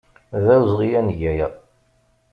[0.41, 1.47] D awezɣi ad neg aya.